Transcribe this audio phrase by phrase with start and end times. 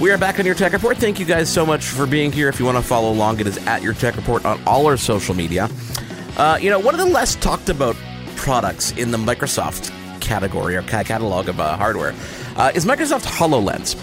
[0.00, 0.96] We are back on your Tech Report.
[0.98, 2.48] Thank you guys so much for being here.
[2.48, 4.96] If you want to follow along, it is at your Tech Report on all our
[4.96, 5.68] social media.
[6.36, 7.94] Uh, you know, one of the less talked about
[8.34, 12.12] products in the Microsoft category or catalog of uh, hardware
[12.56, 13.94] uh, is Microsoft HoloLens.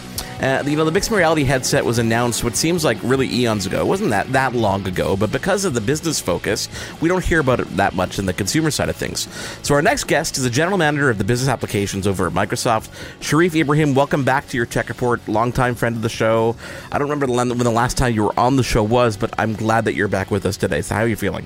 [0.42, 3.81] Uh, you know, the mixed reality headset was announced what seems like really eons ago.
[3.81, 6.67] It wasn't that that long ago, but because of the business focus,
[7.00, 9.28] we don't hear about it that much in the consumer side of things.
[9.62, 12.89] So our next guest is the general manager of the business applications over at Microsoft,
[13.19, 13.94] Sherief Ibrahim.
[13.94, 16.56] Welcome back to your tech report, longtime friend of the show.
[16.92, 19.53] I don't remember when the last time you were on the show was, but I'm
[19.53, 20.81] glad that you're back with us today.
[20.81, 21.45] So how are you feeling?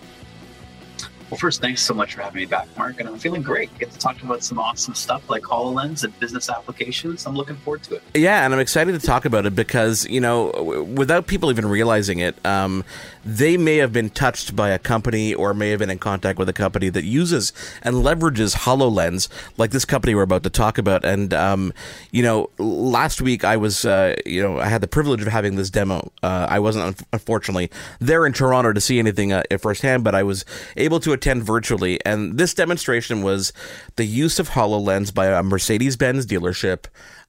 [1.30, 3.00] Well, first, thanks so much for having me back, Mark.
[3.00, 3.76] And I'm feeling great.
[3.80, 7.26] Get to talk about some awesome stuff like HoloLens and business applications.
[7.26, 8.04] I'm looking forward to it.
[8.14, 12.20] Yeah, and I'm excited to talk about it because, you know, without people even realizing
[12.20, 12.84] it, um,
[13.26, 16.48] they may have been touched by a company or may have been in contact with
[16.48, 21.04] a company that uses and leverages HoloLens, like this company we're about to talk about.
[21.04, 21.74] And, um,
[22.12, 25.56] you know, last week I was, uh, you know, I had the privilege of having
[25.56, 26.12] this demo.
[26.22, 30.46] Uh, I wasn't, unfortunately, there in Toronto to see anything uh, firsthand, but I was
[30.78, 32.00] able to attend virtually.
[32.06, 33.52] And this demonstration was
[33.96, 36.86] the use of HoloLens by a Mercedes Benz dealership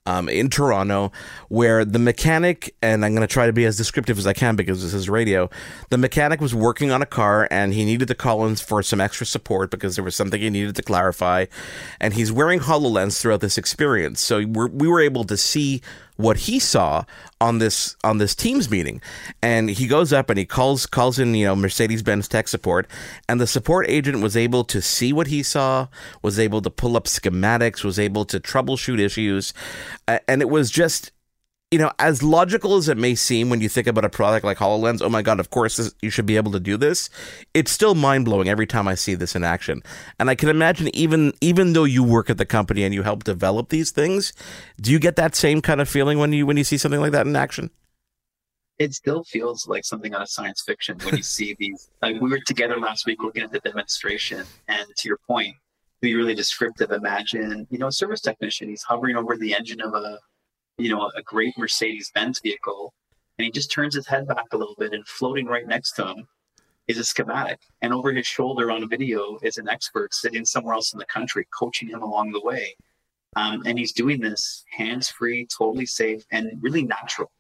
[0.06, 1.11] um, in Toronto,
[1.49, 4.56] where the mechanic, and I'm going to try to be as descriptive as I can
[4.56, 5.50] because this is radio,
[5.91, 9.27] the mechanic was working on a car and he needed the Collins for some extra
[9.27, 11.47] support because there was something he needed to clarify.
[12.00, 14.21] And he's wearing HoloLens throughout this experience.
[14.21, 15.82] So we're, we were able to see
[16.16, 17.04] what he saw
[17.41, 19.00] on this on this Teams meeting,
[19.43, 22.87] and he goes up and he calls calls in you know Mercedes Benz tech support,
[23.28, 25.88] and the support agent was able to see what he saw,
[26.22, 29.53] was able to pull up schematics, was able to troubleshoot issues,
[30.06, 31.12] and it was just
[31.76, 34.56] you know, as logical as it may seem when you think about a product like
[34.56, 37.10] HoloLens, oh my God, of course this, you should be able to do this.
[37.53, 39.82] It's still mind blowing every time I see this in action.
[40.19, 43.25] And I can imagine even, even though you work at the company and you help
[43.25, 44.32] develop these things,
[44.81, 47.12] do you get that same kind of feeling when you, when you see something like
[47.12, 47.69] that in action?
[48.78, 51.91] It still feels like something out of science fiction when you see these.
[52.00, 55.56] Like we were together last week looking at the demonstration, and to your point,
[56.00, 56.91] be really descriptive.
[56.91, 58.70] Imagine, you know, a service technician.
[58.70, 60.19] He's hovering over the engine of a
[60.78, 62.92] you know, a great Mercedes Benz vehicle.
[63.38, 66.06] And he just turns his head back a little bit, and floating right next to
[66.06, 66.26] him
[66.88, 67.59] is a schematic.
[67.82, 71.06] And over his shoulder on a video is an expert sitting somewhere else in the
[71.06, 72.76] country, coaching him along the way.
[73.34, 77.31] Um, and he's doing this hands free, totally safe, and really natural.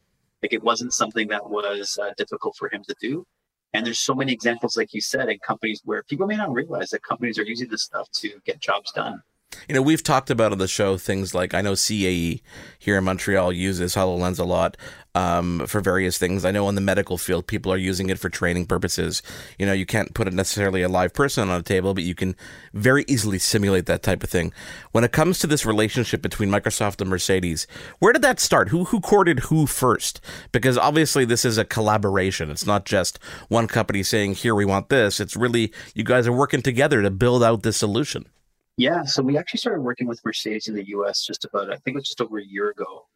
[0.42, 3.26] Like it wasn't something that was uh, difficult for him to do.
[3.72, 6.90] And there's so many examples, like you said, in companies where people may not realize
[6.90, 9.22] that companies are using this stuff to get jobs done.
[9.68, 12.40] You know, we've talked about on the show things like I know CAE
[12.78, 14.76] here in Montreal uses HoloLens a lot
[15.16, 16.44] um, for various things.
[16.44, 19.22] I know in the medical field, people are using it for training purposes.
[19.58, 22.36] You know, you can't put necessarily a live person on a table, but you can
[22.74, 24.52] very easily simulate that type of thing.
[24.92, 27.66] When it comes to this relationship between Microsoft and Mercedes,
[27.98, 28.68] where did that start?
[28.68, 30.20] Who who courted who first?
[30.52, 32.52] Because obviously this is a collaboration.
[32.52, 33.18] It's not just
[33.48, 37.10] one company saying, "Here we want this." It's really you guys are working together to
[37.10, 38.26] build out this solution.
[38.76, 41.94] Yeah, so we actually started working with Mercedes in the US just about, I think
[41.94, 43.06] it was just over a year ago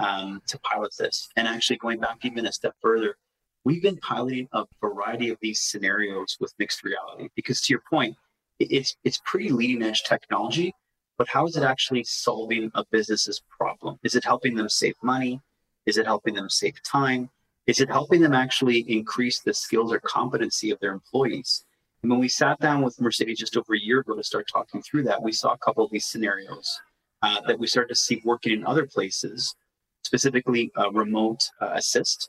[0.00, 1.28] um, to pilot this.
[1.36, 3.16] And actually, going back even a step further,
[3.64, 8.16] we've been piloting a variety of these scenarios with mixed reality because, to your point,
[8.58, 10.74] it's, it's pretty leading edge technology,
[11.16, 13.98] but how is it actually solving a business's problem?
[14.02, 15.40] Is it helping them save money?
[15.86, 17.30] Is it helping them save time?
[17.68, 21.64] Is it helping them actually increase the skills or competency of their employees?
[22.04, 24.82] And when we sat down with Mercedes just over a year ago to start talking
[24.82, 26.78] through that, we saw a couple of these scenarios
[27.22, 29.56] uh, that we started to see working in other places,
[30.02, 32.28] specifically uh, remote uh, assist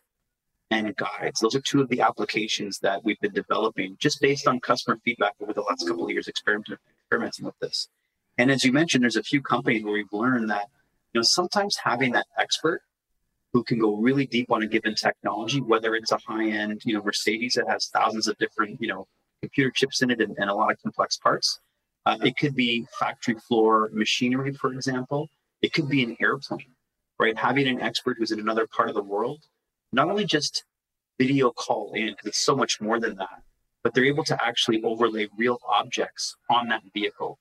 [0.71, 1.41] and guides.
[1.41, 5.33] Those are two of the applications that we've been developing just based on customer feedback
[5.41, 7.89] over the last couple of years experimenting, experimenting with this.
[8.37, 10.69] And as you mentioned, there's a few companies where we've learned that
[11.11, 12.81] you know sometimes having that expert
[13.51, 16.93] who can go really deep on a given technology, whether it's a high end, you
[16.93, 19.05] know, Mercedes that has thousands of different, you know,
[19.45, 21.59] computer chips in it and, and a lot of complex parts.
[22.05, 25.29] Uh, it could be factory floor machinery, for example.
[25.61, 26.73] It could be an airplane,
[27.19, 27.37] right?
[27.37, 29.41] Having an expert who's in another part of the world,
[29.91, 30.65] not only just
[31.17, 33.41] video call in, because it's so much more than that,
[33.83, 37.39] but they're able to actually overlay real objects on that vehicle,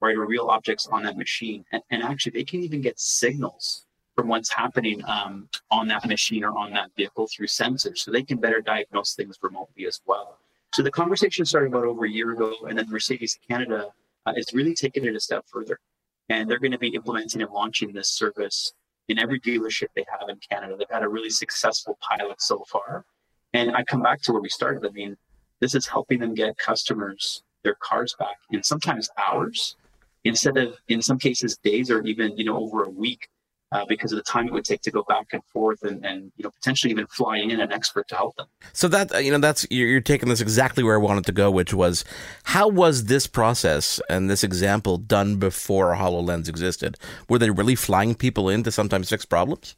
[0.00, 0.16] right?
[0.16, 1.64] Or real objects on that machine.
[1.72, 6.42] And, and actually, they can even get signals from what's happening um, on that machine
[6.42, 7.98] or on that vehicle through sensors.
[7.98, 10.38] So they can better diagnose things remotely as well.
[10.76, 13.88] So the conversation started about over a year ago, and then Mercedes Canada
[14.26, 15.80] uh, is really taking it a step further.
[16.28, 18.74] And they're going to be implementing and launching this service
[19.08, 20.76] in every dealership they have in Canada.
[20.76, 23.06] They've had a really successful pilot so far.
[23.54, 24.86] And I come back to where we started.
[24.86, 25.16] I mean,
[25.62, 29.76] this is helping them get customers their cars back in sometimes hours
[30.24, 33.30] instead of, in some cases, days or even, you know, over a week
[33.72, 36.32] uh, because of the time it would take to go back and forth and, and
[36.36, 38.46] you know potentially even flying in an expert to help them.
[38.72, 41.50] So that you know that's you're, you're taking this exactly where I wanted to go,
[41.50, 42.04] which was
[42.44, 46.96] how was this process and this example done before HoloLens existed?
[47.28, 49.76] Were they really flying people in to sometimes fix problems?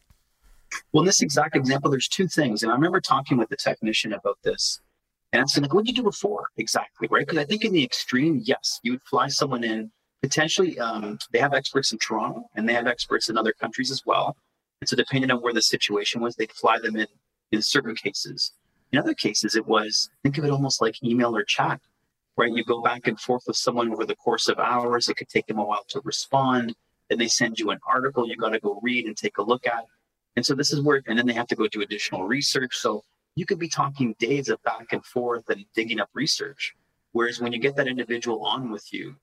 [0.92, 4.12] Well, in this exact example, there's two things, and I remember talking with the technician
[4.12, 4.80] about this.
[5.32, 7.26] And asking like, what did you do before exactly, right?
[7.26, 9.90] Because I think in the extreme, yes, you would fly someone in
[10.22, 14.04] potentially um, they have experts in Toronto and they have experts in other countries as
[14.04, 14.36] well.
[14.80, 17.06] And so depending on where the situation was, they'd fly them in
[17.50, 18.52] in certain cases.
[18.92, 21.80] In other cases, it was think of it almost like email or chat,
[22.36, 22.52] right?
[22.52, 25.08] You go back and forth with someone over the course of hours.
[25.08, 26.74] It could take them a while to respond.
[27.08, 29.66] Then they send you an article you got to go read and take a look
[29.66, 29.84] at.
[30.36, 32.76] And so this is where, and then they have to go do additional research.
[32.76, 33.02] So
[33.34, 36.74] you could be talking days of back and forth and digging up research.
[37.12, 39.16] Whereas when you get that individual on with you,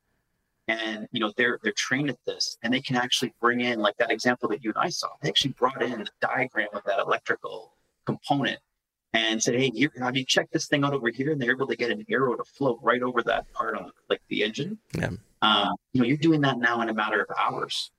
[0.68, 3.96] and you know they're they're trained at this and they can actually bring in like
[3.98, 7.00] that example that you and i saw they actually brought in the diagram of that
[7.00, 7.74] electrical
[8.06, 8.60] component
[9.16, 11.32] and said hey here have you checked this thing out over here?
[11.32, 14.22] And they're able to get an arrow to float right over that part on like
[14.30, 14.78] the engine.
[14.94, 15.12] Yeah.
[15.42, 17.92] Um, you know you're doing that now in a matter of hours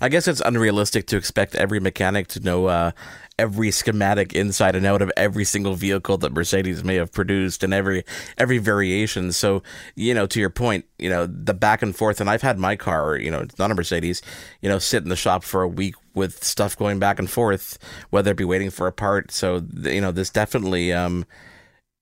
[0.00, 2.90] I guess it's unrealistic to expect every mechanic to know uh,
[3.38, 7.72] every schematic inside and out of every single vehicle that Mercedes may have produced and
[7.72, 8.04] every
[8.36, 9.32] every variation.
[9.32, 9.62] So,
[9.94, 12.76] you know, to your point, you know, the back and forth and I've had my
[12.76, 14.22] car, you know, it's not a Mercedes,
[14.60, 17.78] you know, sit in the shop for a week with stuff going back and forth,
[18.10, 19.30] whether it be waiting for a part.
[19.30, 21.26] So, you know, this definitely um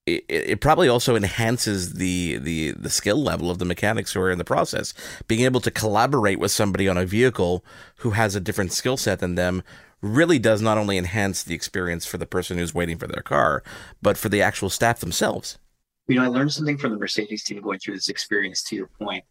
[0.07, 4.31] it, it probably also enhances the, the the skill level of the mechanics who are
[4.31, 4.93] in the process.
[5.29, 7.65] Being able to collaborate with somebody on a vehicle
[7.99, 9.63] who has a different skill set than them
[10.03, 13.63] really does not only enhance the experience for the person who's waiting for their car,
[14.03, 15.59] but for the actual staff themselves.
[16.07, 18.63] You know, I learned something from the Mercedes team going through this experience.
[18.65, 19.25] To your point,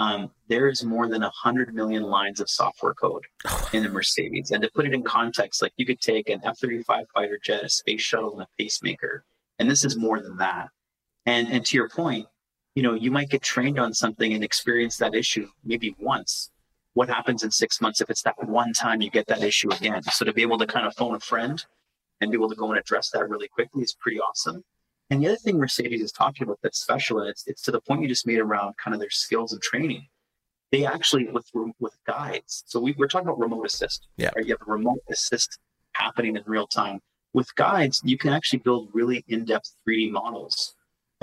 [0.00, 3.24] um, there is more than 100 million lines of software code
[3.74, 4.50] in the Mercedes.
[4.50, 7.62] And to put it in context, like you could take an F 35 fighter jet,
[7.62, 9.24] a space shuttle, and a pacemaker,
[9.58, 10.68] and this is more than that.
[11.26, 12.26] And, and to your point,
[12.74, 16.50] you know, you might get trained on something and experience that issue maybe once.
[16.94, 20.02] What happens in six months if it's that one time you get that issue again?
[20.04, 21.64] So to be able to kind of phone a friend
[22.20, 24.64] and be able to go and address that really quickly is pretty awesome.
[25.10, 27.80] And the other thing Mercedes is talking about that's special, and it's, it's to the
[27.80, 30.06] point you just made around kind of their skills and training.
[30.72, 32.64] They actually with with guides.
[32.66, 34.08] So we, we're talking about remote assist.
[34.16, 34.30] Yeah.
[34.34, 34.46] Right?
[34.46, 35.58] You have a remote assist
[35.92, 37.00] happening in real time
[37.34, 40.74] with guides, you can actually build really in-depth 3D models.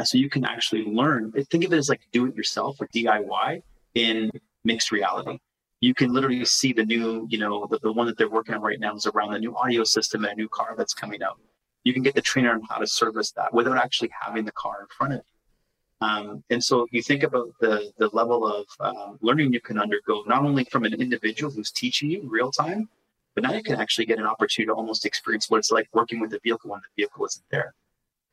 [0.03, 1.31] so you can actually learn.
[1.49, 3.63] Think of it as like do it yourself or DIY
[3.95, 4.31] in
[4.63, 5.39] mixed reality.
[5.79, 8.61] You can literally see the new, you know, the, the one that they're working on
[8.61, 11.39] right now is around the new audio system and a new car that's coming out.
[11.83, 14.81] You can get the trainer on how to service that without actually having the car
[14.81, 16.07] in front of you.
[16.07, 20.23] Um, and so you think about the the level of uh, learning you can undergo,
[20.25, 22.89] not only from an individual who's teaching you real time,
[23.35, 26.19] but now you can actually get an opportunity to almost experience what it's like working
[26.19, 27.73] with the vehicle when the vehicle isn't there.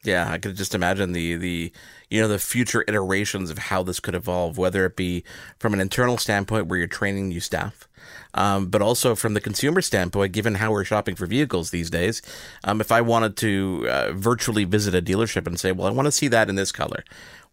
[0.05, 1.73] Yeah, I could just imagine the the
[2.09, 5.25] you know the future iterations of how this could evolve, whether it be
[5.59, 7.88] from an internal standpoint where you're training new staff,
[8.35, 12.23] um, but also from the consumer standpoint, given how we're shopping for vehicles these days.
[12.62, 16.07] Um, if I wanted to uh, virtually visit a dealership and say, "Well, I want
[16.07, 17.02] to see that in this color,"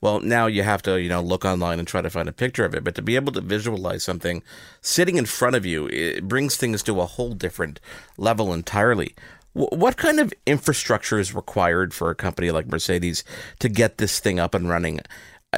[0.05, 2.63] Well, now you have to, you know, look online and try to find a picture
[2.63, 2.83] of it.
[2.83, 4.43] But to be able to visualize something
[4.79, 7.79] sitting in front of you, it brings things to a whole different
[8.15, 9.15] level entirely.
[9.53, 13.23] What kind of infrastructure is required for a company like Mercedes
[13.57, 14.99] to get this thing up and running?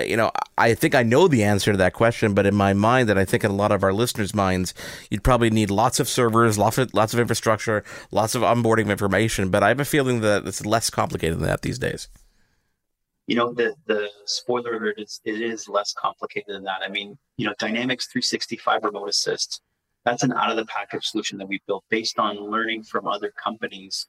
[0.01, 3.09] You know, I think I know the answer to that question, but in my mind,
[3.09, 4.73] and I think in a lot of our listeners' minds,
[5.11, 9.49] you'd probably need lots of servers, lots of lots of infrastructure, lots of onboarding information.
[9.49, 12.07] But I have a feeling that it's less complicated than that these days
[13.27, 17.17] you know the the spoiler alert is it is less complicated than that i mean
[17.37, 19.61] you know dynamics 365 remote assist
[20.05, 23.31] That's an out of the package solution that we built based on learning from other
[23.31, 24.07] companies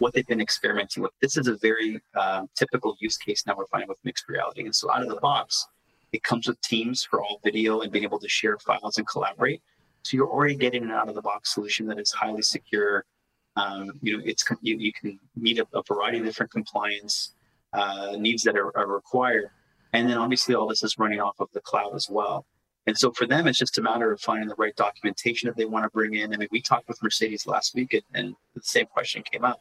[0.00, 1.12] what they've been experimenting with.
[1.20, 4.64] This is a very uh, typical use case now we're finding with mixed reality.
[4.64, 5.66] And so out of the box,
[6.12, 9.62] it comes with Teams for all video and being able to share files and collaborate.
[10.02, 13.04] So you're already getting an out of the box solution that is highly secure.
[13.56, 17.34] Um, you know, it's you, you can meet a, a, variety of different compliance
[17.72, 19.50] uh, needs that are, are required,
[19.92, 22.46] and then obviously all this is running off of the cloud as well.
[22.86, 25.66] And so for them, it's just a matter of finding the right documentation that they
[25.66, 26.32] want to bring in.
[26.32, 29.60] I mean, we talked with Mercedes last week, and, and the same question came up,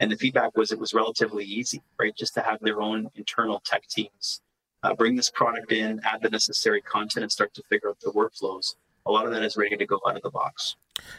[0.00, 2.14] and the feedback was it was relatively easy, right?
[2.16, 4.42] Just to have their own internal tech teams
[4.82, 8.10] uh, bring this product in, add the necessary content, and start to figure out the
[8.10, 8.74] workflows
[9.06, 10.76] a lot of that is ready to go out of the box.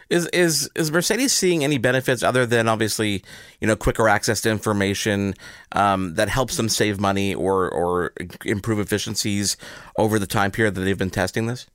[0.09, 3.23] Is is is Mercedes seeing any benefits other than obviously
[3.59, 5.33] you know quicker access to information
[5.73, 8.13] um, that helps them save money or or
[8.45, 9.57] improve efficiencies
[9.97, 11.67] over the time period that they've been testing this?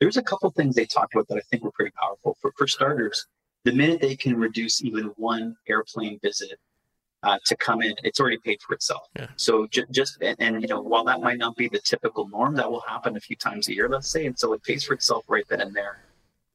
[0.00, 2.36] There's a couple things they talked about that I think were pretty powerful.
[2.40, 3.26] For for starters,
[3.64, 6.58] the minute they can reduce even one airplane visit
[7.22, 9.08] uh, to come in, it's already paid for itself.
[9.16, 9.26] Yeah.
[9.36, 12.54] So ju- just and, and, you know while that might not be the typical norm,
[12.54, 14.94] that will happen a few times a year, let's say, and so it pays for
[14.94, 15.98] itself right then and there.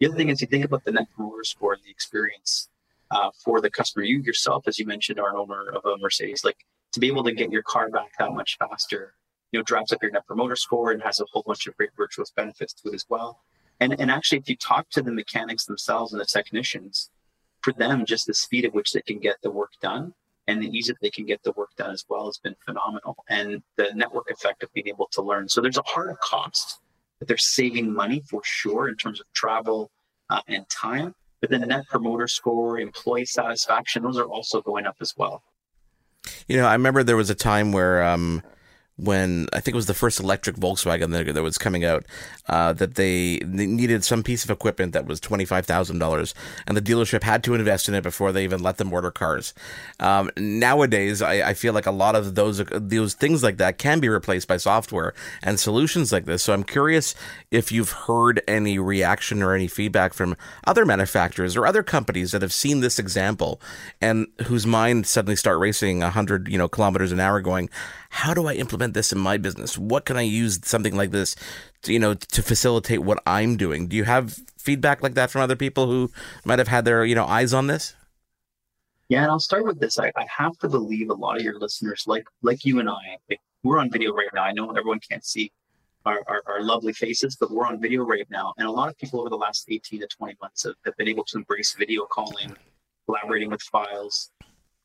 [0.02, 2.70] The other thing is you think about the net promoter score and the experience
[3.12, 4.04] uh, for the customer.
[4.04, 6.44] You yourself, as you mentioned, are an owner of a Mercedes.
[6.44, 9.14] Like to be able to get your car back that much faster,
[9.52, 11.92] you know, drives up your net promoter score and has a whole bunch of great
[11.96, 13.42] virtuous benefits to it as well.
[13.80, 17.12] And and actually, if you talk to the mechanics themselves and the technicians,
[17.62, 20.16] for them, just the speed at which they can get the work done
[20.48, 23.24] and the ease that they can get the work done as well has been phenomenal.
[23.30, 25.48] And the network effect of being able to learn.
[25.48, 26.80] So there's a hard cost
[27.22, 29.92] that they're saving money for sure in terms of travel
[30.32, 31.14] uh, and time.
[31.40, 35.44] But then the net promoter score, employee satisfaction, those are also going up as well.
[36.48, 38.42] You know, I remember there was a time where um,
[38.98, 42.06] when I think it was the first electric Volkswagen that, that was coming out,
[42.48, 46.34] uh, that they, they, needed some piece of equipment that was twenty five thousand dollars,
[46.68, 49.54] and the dealership had to invest in it before they even let them order cars.
[50.00, 54.00] Um, nowadays, I, I, feel like a lot of those those things like that can
[54.00, 56.44] be replaced by software and solutions like this.
[56.44, 57.16] So I'm curious
[57.50, 60.36] if you've heard any reaction or any feedback from
[60.68, 63.62] other manufacturers or other companies that have seen this example
[64.02, 67.70] and whose minds suddenly start racing hundred you know kilometers an hour, going,
[68.10, 69.78] "How do I implement?" Implement this in my business?
[69.78, 71.36] What can I use something like this,
[71.84, 73.88] to, you know, to facilitate what I'm doing?
[73.88, 76.12] Do you have feedback like that from other people who
[76.46, 77.96] might have had their, you know, eyes on this?
[79.10, 80.00] Yeah, and I'll start with this.
[80.00, 83.20] I, I have to believe a lot of your listeners, like like you and I,
[83.64, 84.44] we're on video right now.
[84.44, 85.52] I know everyone can't see
[86.06, 88.54] our, our, our, lovely faces, but we're on video right now.
[88.58, 91.10] And a lot of people over the last 18 to 20 months have, have been
[91.10, 92.56] able to embrace video calling,
[93.06, 94.32] collaborating with files,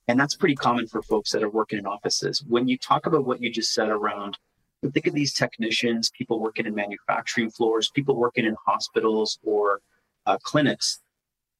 [0.08, 2.44] and that's pretty common for folks that are working in offices.
[2.46, 4.38] When you talk about what you just said around,
[4.92, 9.80] think of these technicians, people working in manufacturing floors, people working in hospitals or
[10.26, 11.00] uh, clinics.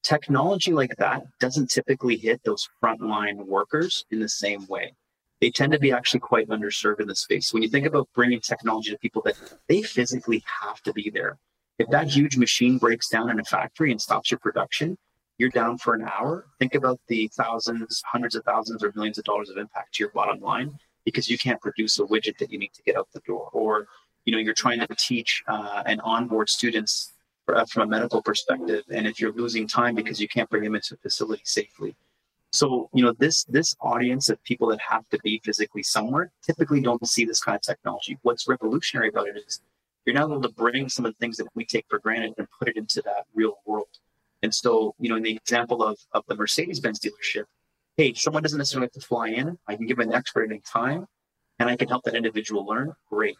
[0.02, 4.94] Technology like that doesn't typically hit those frontline workers in the same way.
[5.40, 7.52] They tend to be actually quite underserved in the space.
[7.52, 9.34] When you think about bringing technology to people that
[9.68, 11.38] they physically have to be there,
[11.78, 14.96] if that huge machine breaks down in a factory and stops your production,
[15.38, 19.25] you're down for an hour, think about the thousands, hundreds of thousands, or millions of
[19.25, 22.59] dollars of impact to your bottom line because you can't produce a widget that you
[22.59, 23.49] need to get out the door.
[23.52, 23.87] Or,
[24.25, 27.12] you know, you're trying to teach uh, and onboard students
[27.49, 30.75] uh, from a medical perspective, and if you're losing time because you can't bring them
[30.75, 31.95] into a facility safely.
[32.52, 36.81] So, you know, this this audience of people that have to be physically somewhere typically
[36.81, 38.19] don't see this kind of technology.
[38.23, 39.61] What's revolutionary about it is
[40.05, 42.49] you're now able to bring some of the things that we take for granted and
[42.59, 43.88] put it into that real world.
[44.43, 47.45] And so, you know, in the example of, of the Mercedes Benz dealership,
[47.97, 49.59] hey, someone doesn't necessarily have to fly in.
[49.66, 51.07] I can give an expert any time
[51.59, 52.93] and I can help that individual learn.
[53.11, 53.38] Great.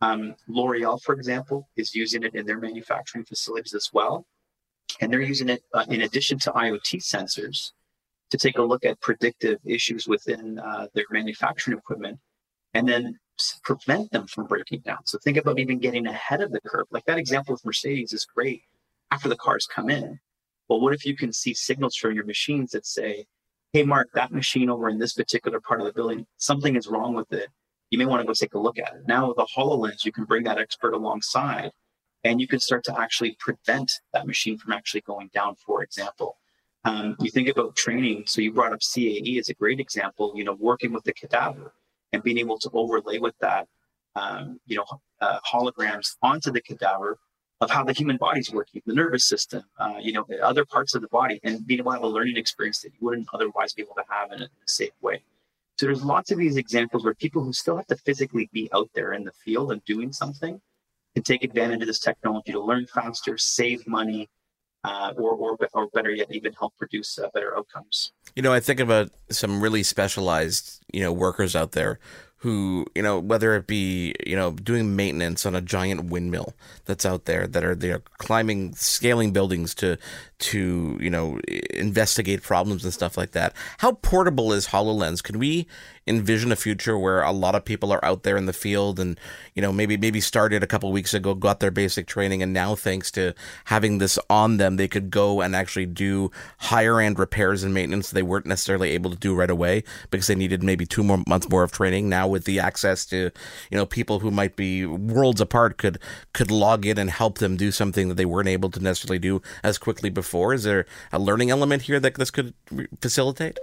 [0.00, 4.26] Um, L'Oreal, for example, is using it in their manufacturing facilities as well.
[5.00, 7.72] And they're using it uh, in addition to IoT sensors
[8.30, 12.18] to take a look at predictive issues within uh, their manufacturing equipment
[12.74, 13.18] and then
[13.62, 14.98] prevent them from breaking down.
[15.06, 16.86] So think about even getting ahead of the curve.
[16.90, 18.62] Like that example with Mercedes is great
[19.10, 20.18] after the cars come in.
[20.68, 23.26] Well, what if you can see signals from your machines that say,
[23.72, 27.14] hey, Mark, that machine over in this particular part of the building, something is wrong
[27.14, 27.48] with it.
[27.90, 29.02] You may want to go take a look at it.
[29.06, 31.72] Now, with a HoloLens, you can bring that expert alongside
[32.24, 36.38] and you can start to actually prevent that machine from actually going down, for example.
[36.84, 38.24] Um, you think about training.
[38.26, 41.72] So you brought up CAE as a great example, you know, working with the cadaver
[42.12, 43.68] and being able to overlay with that,
[44.16, 44.84] um, you know,
[45.20, 47.18] uh, holograms onto the cadaver
[47.60, 51.02] of how the human body's working, the nervous system, uh, you know, other parts of
[51.02, 53.82] the body, and being able to have a learning experience that you wouldn't otherwise be
[53.82, 55.22] able to have in a, in a safe way.
[55.78, 58.90] So there's lots of these examples where people who still have to physically be out
[58.94, 60.60] there in the field and doing something
[61.14, 64.28] can take advantage of this technology to learn faster, save money,
[64.84, 68.12] uh, or, or, or better yet, even help produce uh, better outcomes.
[68.36, 71.98] You know, I think about some really specialized, you know, workers out there
[72.44, 76.52] who, you know, whether it be, you know, doing maintenance on a giant windmill
[76.84, 79.96] that's out there that are they're climbing, scaling buildings to
[80.40, 81.38] to, you know,
[81.70, 83.54] investigate problems and stuff like that.
[83.78, 85.22] How portable is HoloLens?
[85.22, 85.66] Can we
[86.06, 89.18] envision a future where a lot of people are out there in the field and
[89.54, 92.74] you know maybe maybe started a couple weeks ago got their basic training and now
[92.74, 93.32] thanks to
[93.66, 98.10] having this on them they could go and actually do higher end repairs and maintenance
[98.10, 101.48] they weren't necessarily able to do right away because they needed maybe two more months
[101.48, 102.08] more of training.
[102.08, 103.30] Now with the access to
[103.70, 105.98] you know people who might be worlds apart could
[106.32, 109.42] could log in and help them do something that they weren't able to necessarily do
[109.62, 110.54] as quickly before.
[110.54, 112.54] Is there a learning element here that this could
[113.00, 113.58] facilitate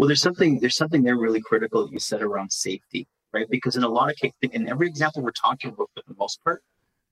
[0.00, 3.46] well, there's something there's something there really critical that you said around safety, right?
[3.50, 6.42] Because in a lot of cases, in every example we're talking about, for the most
[6.42, 6.62] part,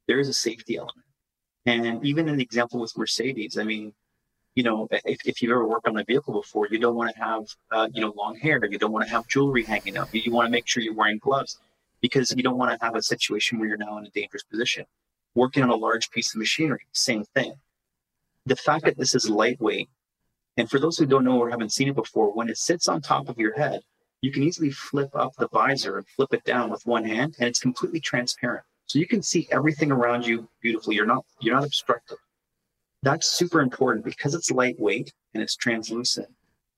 [0.06, 1.04] there is a safety element.
[1.66, 3.92] And even in the example with Mercedes, I mean,
[4.54, 7.22] you know, if, if you've ever worked on a vehicle before, you don't want to
[7.22, 8.58] have, uh, you know, long hair.
[8.64, 10.08] You don't want to have jewelry hanging up.
[10.14, 11.60] You want to make sure you're wearing gloves
[12.00, 14.86] because you don't want to have a situation where you're now in a dangerous position.
[15.34, 17.52] Working on a large piece of machinery, same thing.
[18.46, 19.90] The fact that this is lightweight
[20.58, 23.00] and for those who don't know or haven't seen it before, when it sits on
[23.00, 23.80] top of your head,
[24.20, 27.48] you can easily flip up the visor and flip it down with one hand, and
[27.48, 28.64] it's completely transparent.
[28.86, 30.96] So you can see everything around you beautifully.
[30.96, 32.18] You're not you're not obstructed.
[33.04, 36.28] That's super important because it's lightweight and it's translucent.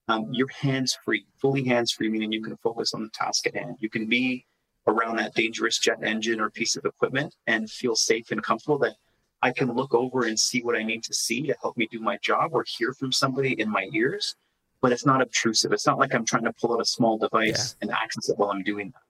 [0.09, 3.55] Um, you're hands free, fully hands free, meaning you can focus on the task at
[3.55, 3.77] hand.
[3.79, 4.45] You can be
[4.87, 8.97] around that dangerous jet engine or piece of equipment and feel safe and comfortable that
[9.43, 12.01] I can look over and see what I need to see to help me do
[12.01, 14.37] my job or hear from somebody in my ears,
[14.81, 15.73] but it's not obtrusive.
[15.73, 17.89] It's not like I'm trying to pull out a small device yeah.
[17.89, 19.03] and access it while I'm doing that.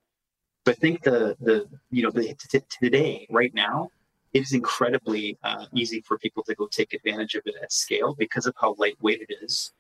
[0.65, 3.91] But I think the the you know the, t- today right now
[4.33, 8.15] it is incredibly uh, easy for people to go take advantage of it at scale
[8.15, 9.73] because of how lightweight it is.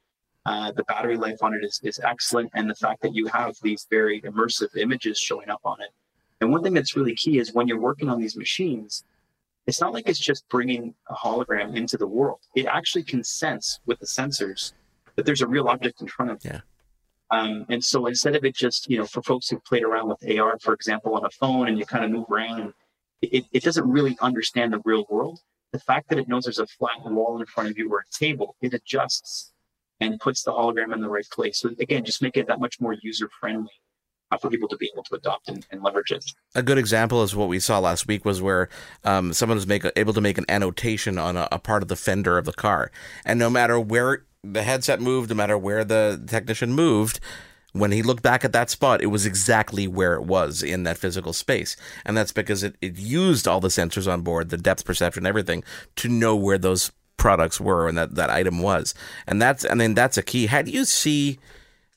[0.47, 3.54] Uh, the battery life on it is, is excellent, and the fact that you have
[3.62, 5.90] these very immersive images showing up on it.
[6.40, 9.04] And one thing that's really key is when you're working on these machines,
[9.70, 12.40] it's not like it's just bringing a hologram into the world.
[12.56, 14.72] It actually can sense with the sensors
[15.14, 16.50] that there's a real object in front of you.
[16.54, 16.61] Yeah.
[17.30, 20.38] Um, and so instead of it just, you know, for folks who played around with
[20.38, 22.74] AR, for example, on a phone and you kind of move around,
[23.22, 25.38] it, it doesn't really understand the real world.
[25.70, 28.12] The fact that it knows there's a flat wall in front of you or a
[28.12, 29.52] table, it adjusts
[30.00, 31.61] and puts the hologram in the right place.
[31.61, 33.70] So again, just make it that much more user friendly
[34.38, 36.25] for people to be able to adopt and, and, leverage it.
[36.55, 38.69] A good example is what we saw last week was where
[39.05, 41.97] um, someone was make, able to make an annotation on a, a, part of the
[41.97, 42.90] fender of the car,
[43.25, 47.21] and no matter where the headset moved, no matter where the technician moved.
[47.73, 50.99] When he looked back at that spot, it was exactly where it was in that
[50.99, 51.77] physical space.
[52.05, 55.62] And that's because it, it used all the sensors on board, the depth perception, everything,
[55.95, 58.93] to know where those products were and that, that item was.
[59.27, 60.47] And that's I mean that's a key.
[60.47, 61.38] How do you see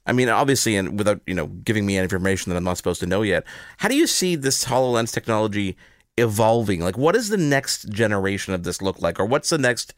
[0.06, 3.00] I mean, obviously, and without you know giving me any information that I'm not supposed
[3.02, 3.46] to know yet,
[3.78, 5.78] how do you see this HoloLens technology
[6.18, 6.82] evolving?
[6.82, 9.94] Like, what does the next generation of this look like, or what's the next,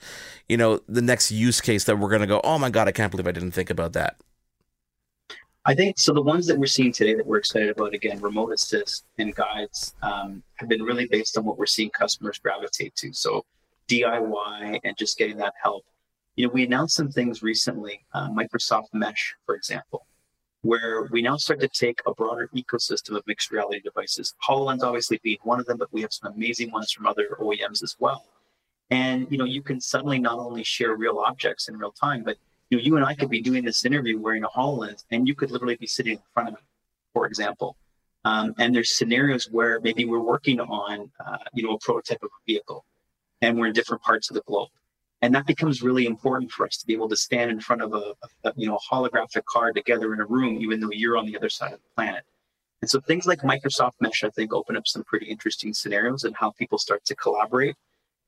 [0.48, 2.42] you know, the next use case that we're going to go?
[2.44, 4.18] Oh my god, I can't believe I didn't think about that.
[5.68, 6.14] I think so.
[6.14, 9.96] The ones that we're seeing today that we're excited about, again, remote assist and guides,
[10.04, 13.12] um, have been really based on what we're seeing customers gravitate to.
[13.14, 13.46] So
[13.88, 15.84] DIY and just getting that help
[16.36, 20.06] you know, we announced some things recently, uh, Microsoft Mesh, for example,
[20.64, 24.34] where we now start to take a broader ecosystem of mixed reality devices.
[24.48, 27.84] HoloLens obviously being one of them, but we have some amazing ones from other OEMs
[27.84, 28.26] as well.
[28.90, 32.38] And you know, you can suddenly not only share real objects in real time, but
[32.70, 35.36] you know, you and I could be doing this interview wearing a HoloLens, and you
[35.36, 36.62] could literally be sitting in front of me,
[37.14, 37.78] for example.
[38.26, 42.30] Um, and there's scenarios where maybe we're working on, uh, you know, a prototype of
[42.30, 42.84] a vehicle,
[43.42, 44.70] and we're in different parts of the globe
[45.26, 47.94] and that becomes really important for us to be able to stand in front of
[47.96, 51.26] a, a, you know a holographic car together in a room even though you're on
[51.26, 52.24] the other side of the planet.
[52.82, 56.36] And so things like microsoft mesh i think open up some pretty interesting scenarios and
[56.36, 57.76] how people start to collaborate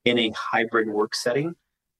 [0.05, 1.55] in a hybrid work setting.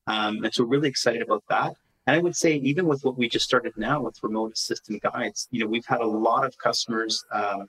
[0.08, 1.76] Um, and so really excited about that.
[2.08, 5.48] And i would say even with what we just started now with remote assistant guides
[5.52, 7.68] you know we've had a lot of customers um,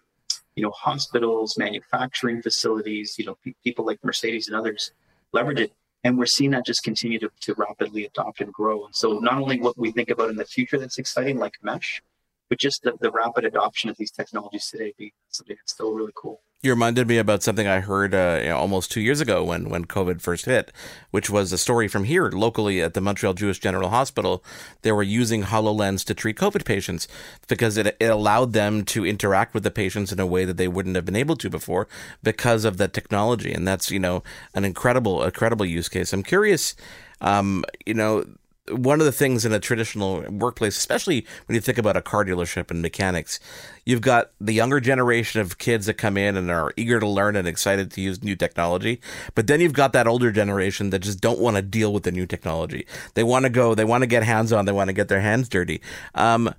[0.55, 4.93] you know hospitals manufacturing facilities you know pe- people like mercedes and others
[5.35, 5.73] leverage it
[6.09, 8.87] and we're seeing that just continue to, to rapidly adopt and grow.
[8.87, 12.03] And so not only what we think about in the future that's exciting, like mesh,
[12.49, 16.15] but just the, the rapid adoption of these technologies today being something that's still really
[16.17, 16.41] cool.
[16.61, 19.69] You reminded me about something I heard uh, you know, almost two years ago when,
[19.69, 20.73] when COVID first hit,
[21.13, 24.43] which was a story from here locally at the Montreal Jewish General Hospital.
[24.83, 27.07] They were using HoloLens to treat COVID patients
[27.47, 30.67] because it, it allowed them to interact with the patients in a way that they
[30.67, 31.87] wouldn't have been able to before
[32.25, 33.53] because of the technology.
[33.53, 36.13] And that's, you know, an incredible, incredible use case.
[36.13, 36.75] I'm curious,
[37.21, 38.25] um, you know,
[38.71, 42.25] one of the things in a traditional workplace, especially when you think about a car
[42.25, 43.41] dealership and mechanics,
[43.85, 47.37] you've got the younger generation of kids that come in and are eager to learn
[47.37, 49.01] and excited to use new technology.
[49.35, 52.13] But then you've got that older generation that just don't want to deal with the
[52.13, 52.87] new technology.
[53.15, 55.21] They want to go, they want to get hands on, they want to get their
[55.21, 55.81] hands dirty.
[56.15, 56.55] Um,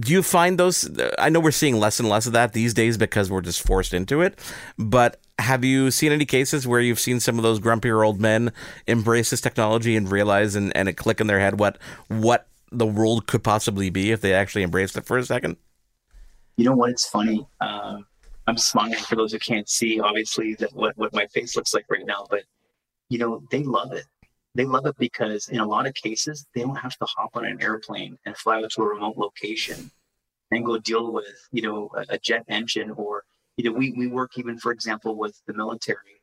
[0.00, 2.96] do you find those i know we're seeing less and less of that these days
[2.96, 4.38] because we're just forced into it
[4.78, 8.52] but have you seen any cases where you've seen some of those grumpier old men
[8.86, 12.86] embrace this technology and realize and, and it click in their head what what the
[12.86, 15.56] world could possibly be if they actually embraced it for a second?
[16.58, 16.90] You know what?
[16.90, 17.48] It's funny.
[17.62, 18.04] Um,
[18.48, 21.84] i'm smiling for those who can't see obviously that what, what my face looks like
[21.90, 22.42] right now but
[23.10, 24.06] you know they love it
[24.58, 27.44] they love it because in a lot of cases they don't have to hop on
[27.44, 29.88] an airplane and fly out to a remote location
[30.50, 33.22] and go deal with you know a, a jet engine or
[33.56, 36.20] you know we, we work even for example with the military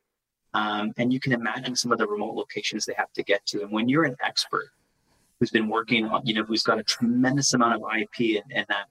[0.52, 3.60] um, and you can imagine some of the remote locations they have to get to.
[3.60, 4.70] And when you're an expert
[5.38, 8.66] who's been working on you know who's got a tremendous amount of ip and, and
[8.68, 8.86] that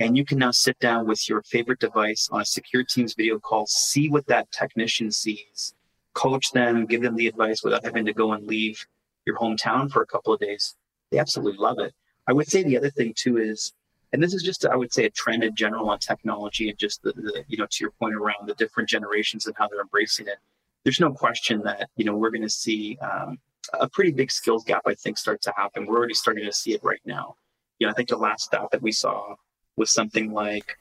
[0.00, 3.38] and you can now sit down with your favorite device on a secure teams video
[3.38, 5.74] call see what that technician sees
[6.14, 8.84] coach them, give them the advice without having to go and leave
[9.26, 10.76] your hometown for a couple of days.
[11.10, 11.94] They absolutely love it.
[12.26, 13.72] I would say the other thing too is,
[14.12, 17.02] and this is just, I would say, a trend in general on technology and just
[17.02, 20.26] the, the you know, to your point around the different generations and how they're embracing
[20.26, 20.38] it.
[20.84, 23.38] There's no question that, you know, we're going to see um,
[23.74, 25.86] a pretty big skills gap, I think, start to happen.
[25.86, 27.34] We're already starting to see it right now.
[27.78, 29.34] You know, I think the last stat that we saw
[29.76, 30.76] was something like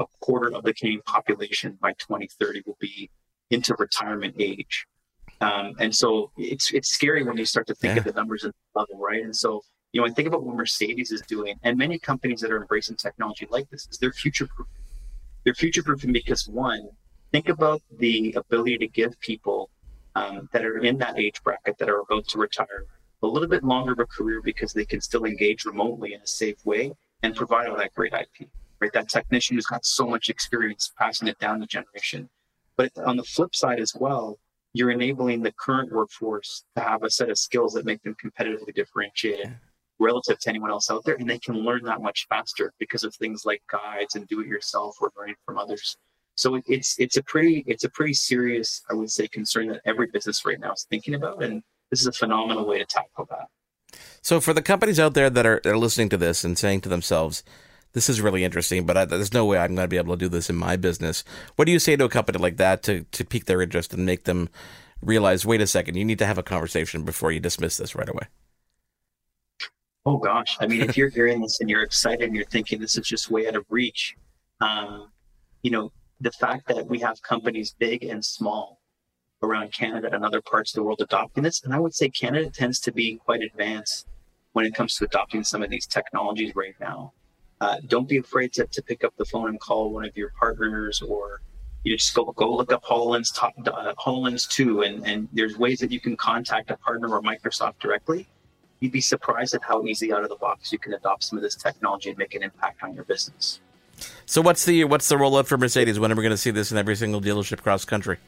[0.00, 3.10] a quarter of the Canadian population by 2030 will be
[3.50, 4.86] into retirement age.
[5.40, 7.98] Um, and so it's it's scary when you start to think yeah.
[7.98, 9.22] of the numbers at the level, right?
[9.22, 12.50] And so you know, I think about what Mercedes is doing, and many companies that
[12.50, 14.68] are embracing technology like this is they're future proof.
[15.44, 16.88] They're future proofing because one,
[17.32, 19.70] think about the ability to give people
[20.14, 22.86] um, that are in that age bracket that are about to retire
[23.22, 26.26] a little bit longer of a career because they can still engage remotely in a
[26.26, 28.48] safe way and provide all that great IP.
[28.80, 32.28] Right, that technician who's got so much experience passing it down the generation.
[32.76, 34.38] But on the flip side as well,
[34.72, 38.74] you're enabling the current workforce to have a set of skills that make them competitively
[38.74, 39.56] differentiated
[40.00, 41.14] relative to anyone else out there.
[41.14, 44.48] And they can learn that much faster because of things like guides and do it
[44.48, 45.96] yourself or learning from others.
[46.36, 50.08] So it's it's a pretty it's a pretty serious, I would say, concern that every
[50.08, 51.42] business right now is thinking about.
[51.44, 53.46] And this is a phenomenal way to tackle that.
[54.20, 56.80] So for the companies out there that are, that are listening to this and saying
[56.80, 57.44] to themselves,
[57.94, 60.18] this is really interesting, but I, there's no way I'm going to be able to
[60.18, 61.24] do this in my business.
[61.56, 64.04] What do you say to a company like that to, to pique their interest and
[64.04, 64.50] make them
[65.00, 68.08] realize, wait a second, you need to have a conversation before you dismiss this right
[68.08, 68.26] away?
[70.04, 72.98] Oh gosh, I mean, if you're hearing this and you're excited and you're thinking this
[72.98, 74.14] is just way out of reach,
[74.60, 75.10] um,
[75.62, 78.80] you know, the fact that we have companies big and small
[79.42, 82.50] around Canada and other parts of the world adopting this, and I would say Canada
[82.50, 84.06] tends to be quite advanced
[84.52, 87.12] when it comes to adopting some of these technologies right now.
[87.64, 90.30] Uh, don't be afraid to, to pick up the phone and call one of your
[90.38, 91.40] partners or
[91.82, 95.78] you just go go look up HoloLens top uh, HoloLens 2 and, and there's ways
[95.78, 98.28] that you can contact a partner or Microsoft directly.
[98.80, 101.42] You'd be surprised at how easy out of the box you can adopt some of
[101.42, 103.60] this technology and make an impact on your business.
[104.26, 105.98] So what's the what's the rollout for Mercedes?
[105.98, 108.18] When are we going to see this in every single dealership across country?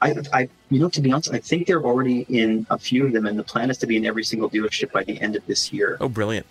[0.00, 3.12] I, I, you know, to be honest, I think they're already in a few of
[3.12, 5.46] them, and the plan is to be in every single dealership by the end of
[5.46, 5.98] this year.
[6.00, 6.46] Oh, brilliant!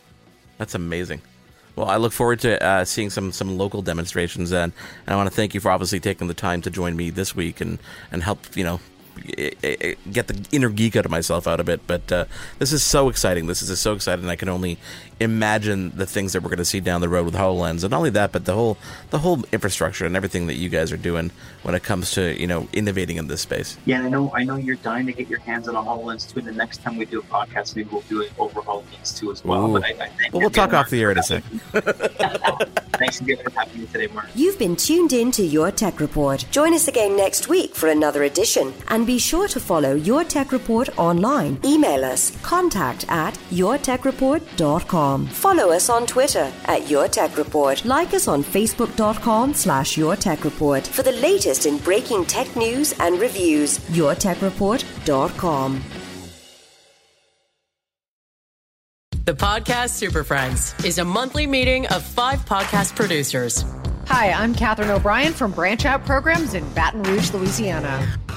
[0.60, 1.22] That's amazing.
[1.76, 4.74] Well, I look forward to uh, seeing some some local demonstrations, and,
[5.08, 7.36] and I want to thank you for obviously taking the time to join me this
[7.36, 7.80] week and
[8.12, 8.82] and help you know
[10.12, 11.82] get the inner geek out of myself out of it.
[11.88, 12.26] But uh,
[12.60, 13.48] this is so exciting.
[13.48, 14.28] This is so exciting.
[14.28, 14.78] I can only
[15.20, 17.98] imagine the things that we're going to see down the road with HoloLens, and not
[17.98, 18.78] only that, but the whole
[19.10, 21.32] the whole infrastructure and everything that you guys are doing
[21.64, 23.78] when it comes to you know innovating in this space.
[23.86, 24.32] Yeah, I know.
[24.34, 26.40] I know you're dying to get your hands on a HoloLens too.
[26.40, 29.32] And the next time we do a podcast, maybe we'll do it over HoloLens too
[29.32, 29.72] as well.
[29.72, 31.62] But I, I well, we'll talk off the air in a second.
[32.94, 34.28] Thanks again for having me today, Mark.
[34.36, 36.46] You've been tuned in to Your Tech Report.
[36.52, 40.52] Join us again next week for another edition, and be sure to follow Your Tech
[40.52, 41.60] Report online.
[41.64, 45.09] Email us contact at yourtechreport.com.
[45.18, 47.84] Follow us on Twitter at Your Tech Report.
[47.86, 52.94] Like us on facebook.com slash Your Tech Report for the latest in breaking tech news
[53.00, 53.80] and reviews.
[53.90, 55.84] YourTechReport.com.
[59.26, 63.64] The Podcast Super Friends is a monthly meeting of five podcast producers
[64.10, 68.18] Hi, I'm Katherine O'Brien from Branch Out Programs in Baton Rouge, Louisiana.